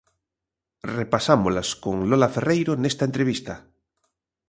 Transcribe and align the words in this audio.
Repasámolas 0.99 1.69
con 1.83 1.95
Lola 2.09 2.29
Ferreiro 2.35 2.71
nesta 2.83 3.03
entrevista. 3.09 3.53